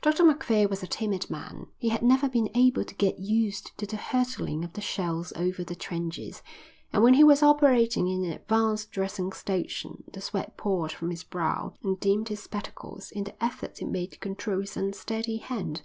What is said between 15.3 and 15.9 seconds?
hand.